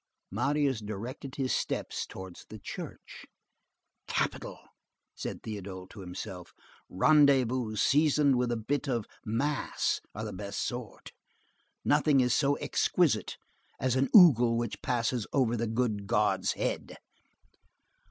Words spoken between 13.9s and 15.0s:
an ogle which